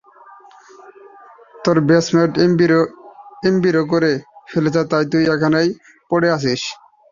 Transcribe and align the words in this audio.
তোর 1.63 1.77
batchmate 1.87 2.31
MBA 3.45 3.81
করে 3.91 4.11
ফেলেছে, 4.51 4.81
আর 4.91 5.05
তুই 5.11 5.23
এখানেই 5.35 5.69
পড়ে 6.11 6.27
আছিস? 6.37 6.61